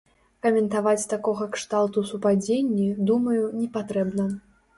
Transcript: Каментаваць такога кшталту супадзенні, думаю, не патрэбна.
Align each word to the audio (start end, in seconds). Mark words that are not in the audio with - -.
Каментаваць 0.45 1.09
такога 1.13 1.47
кшталту 1.57 1.99
супадзенні, 2.13 2.89
думаю, 3.11 3.45
не 3.61 3.71
патрэбна. 3.79 4.29